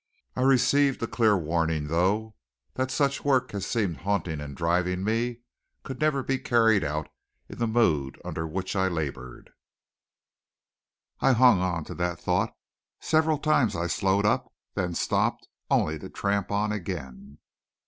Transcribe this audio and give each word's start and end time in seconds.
I 0.35 0.41
received 0.41 0.99
a 1.03 1.07
clear 1.07 1.37
warning 1.37 1.87
thought 1.87 2.33
that 2.73 2.89
such 2.89 3.23
work 3.23 3.53
as 3.53 3.67
seemed 3.67 3.97
haunting 3.97 4.41
and 4.41 4.57
driving 4.57 5.03
me 5.03 5.41
could 5.83 5.99
never 6.01 6.23
be 6.23 6.39
carried 6.39 6.83
out 6.83 7.07
in 7.47 7.59
the 7.59 7.67
mood 7.67 8.19
under 8.25 8.47
which 8.47 8.75
I 8.75 8.87
labored. 8.87 9.51
I 11.19 11.33
hung 11.33 11.59
on 11.61 11.83
to 11.83 11.93
that 11.93 12.19
thought. 12.19 12.51
Several 12.99 13.37
times 13.37 13.75
I 13.75 13.85
slowed 13.85 14.25
up, 14.25 14.51
then 14.73 14.95
stopped, 14.95 15.47
only 15.69 15.99
to 15.99 16.09
tramp 16.09 16.49
on 16.49 16.71
again. 16.71 17.37